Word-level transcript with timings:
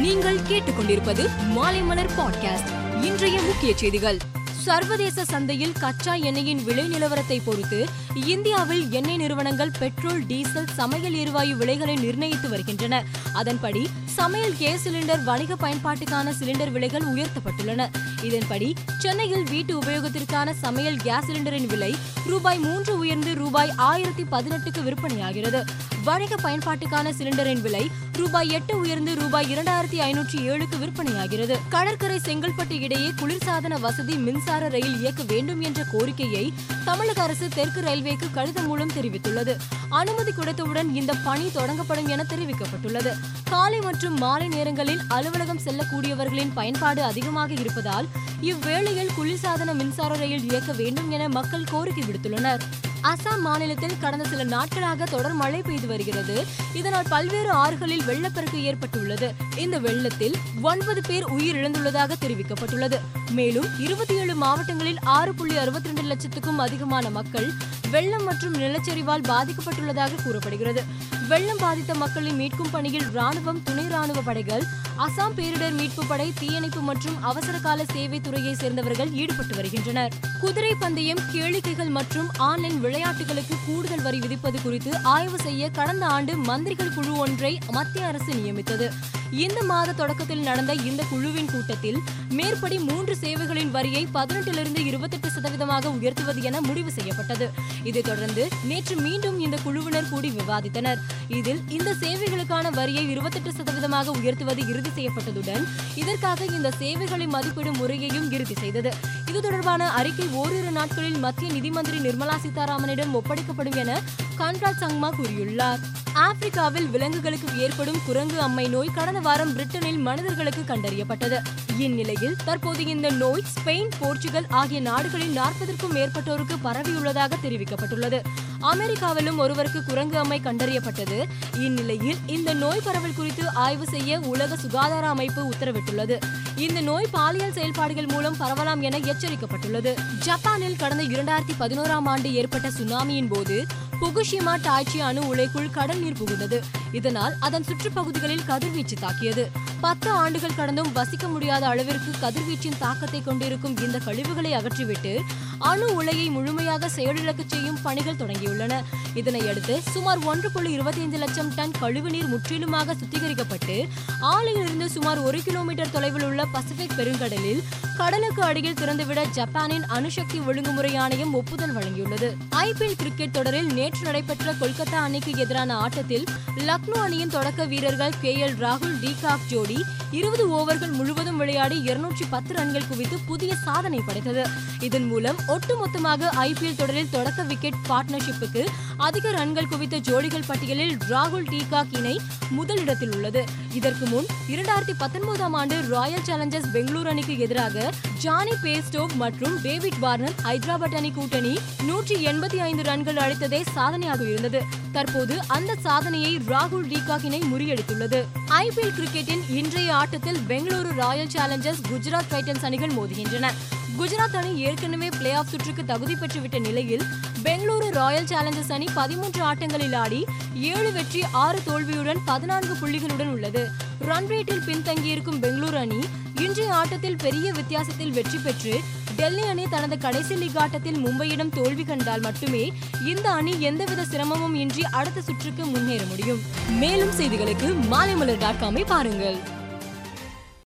நீங்கள் 0.00 0.38
கேட்டுக்கொண்டிருப்பது 0.38 1.28
மாலைமலர் 1.56 2.10
பாட்காஸ்ட் 2.18 3.02
இன்றைய 3.04 3.40
முக்கிய 3.42 3.76
செய்திகள். 3.76 4.18
சர்வதேச 4.50 5.24
சந்தையில் 5.24 5.72
கச்சா 5.72 6.14
எண்ணெயின் 6.14 6.64
விலை 6.64 6.84
நிலவரத்தை 6.90 7.40
பொறுத்து 7.44 7.88
இந்தியாவில் 8.14 8.90
எண்ணெய் 8.90 9.16
நிறுவனங்கள் 9.16 9.70
பெட்ரோல் 9.78 10.26
டீசல் 10.26 10.66
சமையல் 10.66 11.14
எரிவாயு 11.14 11.56
விலைகளை 11.56 11.94
நிர்ணயித்து 11.94 12.48
வருகின்றன. 12.48 13.04
அதன்படி 13.34 13.88
சமையல் 14.14 14.56
கேஸ் 14.56 14.88
சிலிண்டர் 14.88 15.24
வணிக 15.24 15.54
பயன்பாட்டுக்கான 15.54 16.32
சிலிண்டர் 16.40 16.70
விலைகள் 16.70 17.02
உயர்த்தப்பட்டுள்ளன. 17.02 17.90
இதன்படி 18.22 18.74
சென்னையில் 18.98 19.42
வீட்டு 19.42 19.78
உபயோகத்திற்கான 19.78 20.52
சமையல் 20.52 20.96
கேஸ் 20.96 21.30
சிலிண்டரின் 21.30 21.66
விலை 21.66 21.96
ரூபாய் 22.26 22.58
மூன்று 22.58 22.98
உயர்ந்து 22.98 23.34
ரூபாய் 23.34 23.72
ஆயிரத்தி 23.76 24.22
பதினெட்டுக்கு 24.22 24.82
விற்பனையாகிறது. 24.82 25.62
வணிக 26.04 26.34
பயன்பாட்டுக்கான 26.34 27.12
சிலிண்டரின் 27.18 27.60
விலை 27.60 27.90
ரூபாய் 28.12 28.50
எட்டு 28.50 28.78
உயர்ந்து 28.78 29.14
ரூபாய் 29.14 29.56
இரண்டாயிரத்தி 29.56 29.98
ஐநூற்றி 29.98 30.38
ஏழுக்கு 30.50 30.76
விற்பனையாகிறது. 30.82 31.58
கடற்கரை 31.68 32.20
செங்கல்பட்டு 32.24 32.80
இடையே 32.80 33.08
குளிர்சாதன 33.08 33.80
வசதி 33.80 34.14
மின்சார 34.14 34.68
ரயில் 34.68 34.98
இயக்க 35.00 35.22
வேண்டும் 35.22 35.60
என்ற 35.60 35.84
கோரிக்கையை 35.92 36.52
தமிழக 36.84 37.22
அரசு 37.22 37.48
தெற்கு 37.48 37.80
ரயில்வேக்கு 37.80 38.30
கடிதம் 38.32 38.66
மூலம் 38.66 38.92
தெரிவித்துள்ளது. 38.92 39.56
அனுமதி 39.88 40.32
கிடைத்தவுடன் 40.32 40.94
இந்த 40.94 41.14
பணி 41.24 41.50
தொடங்கப்படும் 41.54 42.06
என 42.06 42.22
தெரிவிக்கப்பட்டுள்ளது. 42.22 43.12
காலை 43.44 43.78
மற்றும் 43.80 43.99
மாலை 44.08 44.48
நேரங்களில் 44.48 45.00
அலுவலகம் 45.08 45.60
செல்லக்கூடியவர்களின் 45.64 46.50
பயன்பாடு 46.54 47.02
அதிகமாக 47.02 47.52
இருப்பதால் 47.52 48.08
இவ்வேளையில் 48.40 49.08
குளிர்சாதன 49.18 49.74
மின்சார 49.74 50.16
ரயில் 50.16 50.50
இயக்க 50.50 50.72
வேண்டும் 50.72 51.10
என 51.10 51.28
மக்கள் 51.28 51.64
கோரிக்கை 51.64 52.02
விடுத்துள்ளனர். 52.02 52.60
அசாம் 53.02 53.40
மாநிலத்தில் 53.40 53.98
கடந்த 54.00 54.28
சில 54.28 54.44
நாட்களாக 54.44 55.04
தொடர் 55.04 55.32
மழை 55.32 55.62
பெய்து 55.62 55.86
வருகிறது. 55.86 56.46
இதனால் 56.74 57.04
பல்வேறு 57.08 57.52
ஆறுகளில் 57.52 58.04
வெள்ளப்பெருக்கு 58.04 58.62
ஏற்பட்டுள்ளது. 58.62 59.34
இந்த 59.56 59.78
வெள்ளத்தில் 59.78 60.34
ஒன்பது 60.62 61.00
பேர் 61.00 61.32
உயிரிழந்துள்ளதாக 61.32 62.12
தெரிவிக்கப்பட்டுள்ளது. 62.20 63.00
மேலும் 63.30 63.66
இருபத்தி 63.78 64.14
ஏழு 64.14 64.34
மாவட்டங்களில் 64.34 64.98
ஆறு 65.02 65.34
புள்ளி 65.34 65.56
அறுபத்தி 65.56 65.90
ரெண்டு 65.90 66.14
லட்சத்துக்கும் 66.14 66.56
அதிகமான 66.56 67.10
மக்கள் 67.10 67.50
வெள்ளம் 67.90 68.24
மற்றும் 68.24 68.54
நிலச்சரிவால் 68.54 69.22
பாதிக்கப்பட்டுள்ளதாக 69.22 70.22
கூறப்படுகிறது. 70.24 70.84
வெள்ளம் 71.30 71.60
பாதித்த 71.60 71.92
மக்களை 71.94 72.30
மீட்கும் 72.32 72.70
பணியில் 72.70 73.08
ராணுவம் 73.14 73.60
துணை 73.62 73.84
ராணுவ 73.86 74.18
படைகள் 74.24 74.64
அசாம் 75.04 75.34
பேரிடர் 75.34 75.72
மீட்பு 75.72 76.06
படை 76.06 76.32
தீயணைப்பு 76.38 76.80
மற்றும் 76.80 77.22
அவசர 77.22 77.58
கால 77.58 77.84
சேவை 77.92 78.20
துறையை 78.20 78.54
சேர்ந்தவர்கள் 78.54 79.12
ஈடுபட்டு 79.12 79.54
வருகின்றனர். 79.54 80.12
குதிரை 80.40 80.74
பந்தயம் 80.78 81.22
கேளிக்கைகள் 81.32 81.88
மற்றும் 81.88 82.28
ஆன்லைன் 82.38 82.80
விளையாட்டுகளுக்கு 82.80 83.56
கூடுதல் 83.66 84.02
வரி 84.02 84.18
விதிப்பது 84.18 84.62
குறித்து 84.62 84.98
ஆய்வு 85.02 85.38
செய்ய 85.38 85.70
கடந்த 85.70 86.06
ஆண்டு 86.06 86.36
மந்திரிகள் 86.36 86.94
குழு 86.94 87.16
ஒன்றை 87.16 87.58
மத்திய 87.70 88.06
அரசு 88.06 88.34
நியமித்தது. 88.34 88.90
இந்த 89.30 89.62
மாத 89.62 89.92
தொடக்கத்தில் 89.92 90.40
நடந்த 90.40 90.72
இந்த 90.72 91.04
குழுவின் 91.10 91.50
கூட்டத்தில் 91.52 91.98
மேற்படி 92.30 92.78
மூன்று 92.78 93.16
சேவைகளின் 93.16 93.70
வரியை 93.70 94.08
பதினெட்டிலிருந்து 94.14 94.86
இருபத்தெட்டு 94.86 95.28
சதவீதமாக 95.28 95.84
உயர்த்துவது 95.86 96.42
என 96.42 96.60
முடிவு 96.60 96.90
செய்யப்பட்டது. 96.90 97.50
இதைத் 97.84 98.04
தொடர்ந்து 98.04 98.48
நேற்று 98.64 98.96
மீண்டும் 98.96 99.38
இந்த 99.38 99.56
குழுவினர் 99.62 100.08
கூடி 100.08 100.30
விவாதித்தனர். 100.30 100.98
இதில் 101.28 101.60
இந்த 101.68 101.94
சேவைகளுக்கான 102.00 102.70
வரியை 102.70 103.10
இருபத்தெட்டு 103.10 103.50
சதவீதமாக 103.50 104.06
உயர்த்துவது 104.06 104.66
இறுதி 104.66 104.89
செய்யப்பட்டதுடன் 104.96 105.64
இதற்காக 105.94 106.44
இந்த 106.44 106.70
சேவைகளை 106.70 107.26
மதிப்பிடும் 107.26 107.76
முறையையும் 107.76 108.30
இறுதி 108.30 108.54
செய்தது. 108.54 108.92
இது 109.28 109.40
தொடர்பான 109.40 109.90
அறிக்கை 109.90 110.28
ஓரிரு 110.28 110.70
நாட்களில் 110.70 111.18
மத்திய 111.18 111.52
நிதி 111.52 111.70
மந்திரி 111.70 111.98
நிர்மலா 111.98 112.36
சீதாராமனிடம் 112.44 113.14
ஒப்படைக்கப்படும் 113.20 113.76
என 113.76 114.00
கான்ராட் 114.38 114.82
சங்மா 114.82 115.10
கூறியுள்ளார். 115.18 115.80
ஆப்பிரிக்காவில் 116.12 116.88
விலங்குகளுக்கு 116.88 117.48
ஏற்படும் 117.58 118.00
குரங்கு 118.06 118.40
அம்மை 118.40 118.68
நோய் 118.68 118.94
கடந்த 118.94 119.20
வாரம் 119.20 119.52
பிரிட்டனில் 119.56 120.00
மனிதர்களுக்கு 120.08 120.62
கண்டறியப்பட்டது. 120.70 121.38
இந்நிலையில் 121.78 122.36
தற்போது 122.44 122.84
இந்த 122.84 123.10
நோய் 123.10 123.44
ஸ்பெயின் 123.54 123.90
போர்ச்சுகல் 124.00 124.48
ஆகிய 124.48 124.80
நாடுகளில் 124.80 125.36
நாற்பதற்கும் 125.36 125.94
மேற்பட்டோருக்கு 125.94 126.56
பரவியுள்ளதாக 126.64 127.38
தெரிவிக்கப்பட்டுள்ளது. 127.42 128.20
அமெரிக்காவிலும் 128.60 129.36
ஒருவருக்கு 129.36 129.84
குரங்கு 129.84 130.18
அம்மை 130.18 130.40
கண்டறியப்பட்டது. 130.44 131.24
இந்நிலையில் 131.54 132.16
இந்த 132.26 132.54
நோய் 132.54 132.80
பரவல் 132.84 133.14
குறித்து 133.14 133.48
ஆய்வு 133.54 133.86
செய்ய 133.86 134.20
உலக 134.20 134.56
சுகாதார 134.56 135.08
அமைப்பு 135.08 135.48
உத்தரவிட்டுள்ளது. 135.50 136.18
இந்த 136.60 136.80
நோய் 136.80 137.06
பாலியல் 137.10 137.52
செயல்பாடுகள் 137.52 138.06
மூலம் 138.06 138.36
பரவலாம் 138.40 138.80
என 138.80 138.98
எச்சரிக்கப்பட்டுள்ளது. 138.98 139.92
ஜப்பானில் 140.18 140.76
கடந்த 140.76 141.02
இரண்டாயிரத்தி 141.02 141.52
பதினோராம் 141.60 142.04
ஆண்டு 142.04 142.34
ஏற்பட்ட 142.34 142.68
சுனாமியின் 142.68 143.28
போது 143.28 143.66
புகுஷிமா 144.00 144.60
டாய்ச்சி 144.60 145.00
அணு 145.00 145.34
உலைக்குள் 145.34 145.70
கடல் 145.70 146.00
நீர் 146.00 146.20
புகுந்தது. 146.22 146.58
இதனால் 146.92 147.34
அதன் 147.40 147.64
சுற்றுப்பகுதிகளில் 147.64 148.44
கதிர்வீச்சு 148.44 148.96
தாக்கியது. 149.00 149.50
பத்து 149.80 150.10
ஆண்டுகள் 150.10 150.54
கடந்தும் 150.56 150.92
வசிக்க 150.92 151.28
முடியாத 151.28 151.66
அளவிற்கு 151.66 152.26
கதிர்வீச்சின் 152.26 152.78
தாக்கத்தை 152.78 153.22
கொண்டிருக்கும் 153.22 153.76
இந்த 153.76 153.98
கழிவுகளை 153.98 154.52
அகற்றிவிட்டு 154.52 155.20
அணு 155.58 155.94
உலையை 155.94 156.30
முழுமையாக 156.30 156.88
செயலிழக்கச் 156.96 157.48
செய்யும் 157.48 157.82
பணிகள் 157.82 158.16
தொடங்கியுள்ளன. 158.16 158.82
இதனையடுத்து 159.14 159.80
சுமார் 159.90 160.18
ஒன்று 160.24 160.50
புள்ளி 160.50 160.72
இருபத்தி 160.72 161.00
ஐந்து 161.00 161.18
லட்சம் 161.18 161.54
டன் 161.54 161.74
கழிவுநீர் 161.80 162.28
முற்றிலுமாக 162.28 162.94
சுத்திகரிக்கப்பட்டு 162.94 163.88
ஆலையிலிருந்து 164.20 164.86
சுமார் 164.86 165.18
ஒரு 165.18 165.42
கிலோமீட்டர் 165.42 165.90
தொலைவில் 165.90 166.22
உள்ள 166.22 166.44
பசிபிக் 166.44 166.96
பெருங்கடலில் 166.96 167.62
கடலுக்கு 167.96 168.42
அடியில் 168.42 168.74
திறந்துவிட 168.74 169.30
ஜப்பானின் 169.30 169.86
அணுசக்தி 169.86 170.38
ஒழுங்குமுறை 170.38 170.96
ஆணையம் 170.96 171.34
ஒப்புதல் 171.34 171.76
வழங்கியுள்ளது. 171.76 172.36
ஐபிஎல் 172.50 172.96
கிரிக்கெட் 172.96 173.32
தொடரில் 173.32 173.72
நேற்று 173.72 174.02
நடைபெற்ற 174.02 174.52
கொல்கத்தா 174.52 174.98
அணிக்கு 175.06 175.32
எதிரான 175.36 175.76
ஆட்டத்தில் 175.76 176.24
லக்னோ 176.56 176.98
அணியின் 177.00 177.28
தொடக்க 177.28 177.64
வீரர்கள் 177.64 178.14
கே 178.20 178.46
எல் 178.46 178.56
ராகுல் 178.56 178.96
டிகாக் 179.00 179.46
ஜோடி 179.48 179.84
இருபது 180.10 180.44
ஓவர்கள் 180.48 180.92
முழுவதும் 180.92 181.36
விளையாடி 181.36 181.82
இருநூற்றி 181.82 182.26
பத்து 182.30 182.54
ரன்கள் 182.54 182.86
குவித்து 182.88 183.18
புதிய 183.26 183.54
சாதனை 183.54 184.00
படைத்தது. 184.06 184.46
இதன் 184.80 185.06
மூலம் 185.06 185.36
ஒட்டுமொத்தமாக 185.48 186.30
ஐபிஎல் 186.36 186.76
தொடரில் 186.76 187.10
தொடக்க 187.10 187.42
விக்கெட் 187.42 187.74
பார்ட்னர்ஷிப்புக்கு 187.88 188.66
அதிக 189.00 189.30
ரன்கள் 189.30 189.68
குவித்த 189.68 189.96
ஜோடிகள் 189.98 190.46
பட்டியலில் 190.46 190.96
ராகுல் 191.10 191.46
டீகாக் 191.50 191.96
இணை 191.96 192.20
முதலிடத்தில் 192.50 193.12
உள்ளது. 193.12 193.44
இதற்கு 193.72 194.06
முன் 194.06 194.26
இரண்டாயிரத்தி 194.48 194.94
பத்தொன்பதாம் 194.98 195.52
ஆண்டு 195.52 195.88
ராயல் 195.88 196.26
சேலஞ்சர்ஸ் 196.26 196.70
பெங்களூரு 196.72 197.04
அணிக்கு 197.04 197.38
எதிராக 197.38 197.92
ஜானி 198.18 198.50
பேஸ்டோவ் 198.62 199.14
மற்றும் 199.14 199.60
டேவிட் 199.62 199.98
வார்னர் 199.98 200.34
ஹைதராபாத் 200.44 200.96
அணி 200.96 201.10
கூட்டணி 201.10 201.58
நூற்றி 201.82 202.26
எண்பத்தி 202.26 202.56
ஐந்து 202.56 202.82
ரன்கள் 202.82 203.16
அளித்ததே 203.16 203.62
சாதனையாக 203.72 204.24
இருந்தது. 204.24 204.62
தற்போது 204.92 205.40
அந்த 205.46 205.76
சாதனையை 205.80 206.36
ராகுல் 206.36 206.88
டீகாக் 206.92 207.24
இணை 207.24 207.40
முறியடித்துள்ளது. 207.40 208.24
ஐபிஎல் 208.48 208.96
கிரிக்கெட்டின் 208.98 209.44
இன்றைய 209.48 209.94
ஆட்டத்தில் 209.94 210.38
Bengaluru 210.48 210.94
Royal 210.94 211.26
Challengers 211.26 211.82
Gujarat 211.92 212.30
Titans 212.30 212.64
அணிகள் 212.64 212.90
மோதுகின்றன. 212.90 213.50
குஜராத் 213.98 214.36
அணி 214.36 214.52
ஏற்கனவே 214.60 215.08
பிளே 215.08 215.32
ஆஃப் 215.32 215.48
சுற்றுக்கு 215.48 215.84
தகுதி 215.84 216.14
பெற்றுவிட்ட 216.14 216.60
நிலையில் 216.60 217.04
பெங்களூரு 217.42 217.88
ராயல் 217.90 218.24
சேலஞ்சர்ஸ் 218.24 218.72
அணி 218.72 218.86
பதிமூன்று 218.94 219.42
ஆட்டங்களில் 219.42 219.94
ஆடி 219.94 220.24
ஏழு 220.54 220.92
வெற்றி 220.92 221.24
ஆறு 221.32 221.58
தோல்வியுடன் 221.64 222.20
பதினான்கு 222.24 222.74
புள்ளிகளுடன் 222.80 223.30
உள்ளது. 223.32 223.68
ரன் 223.98 224.26
ரேட்டில் 224.26 224.64
பின்தங்கியிருக்கும் 224.66 225.40
பெங்களூரு 225.40 225.74
அணி 225.74 226.00
இன்றைய 226.36 226.74
ஆட்டத்தில் 226.74 227.16
பெரிய 227.16 227.52
வித்தியாசத்தில் 227.52 228.10
வெற்றி 228.10 228.38
பெற்று 228.38 228.80
டெல்லி 229.16 229.42
அணி 229.42 229.64
தனது 229.70 229.98
கடைசி 229.98 230.34
லீக் 230.34 230.58
ஆட்டத்தில் 230.58 231.06
மும்பையிடம் 231.06 231.54
தோல்வி 231.54 231.84
கண்டால் 231.84 232.20
மட்டுமே 232.20 232.72
இந்த 233.06 233.30
அணி 233.30 233.60
எந்தவித 233.60 234.04
சிரமமும் 234.04 234.54
இன்றி 234.54 234.84
அடுத்த 234.84 235.20
சுற்றுக்கு 235.20 235.64
முன்னேற 235.64 236.04
முடியும். 236.04 236.42
மேலும் 236.78 237.16
செய்திகளுக்கு 237.18 237.70
மாலைமலர் 237.90 238.38
டாட் 238.38 238.62
காமை 238.62 238.84
பாருங்கள். 238.86 239.40